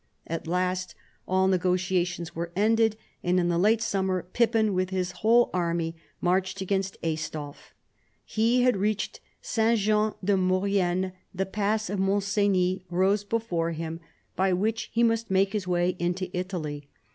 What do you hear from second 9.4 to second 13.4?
S. Jean de Mau rienne: the pass of Mont Cenis rose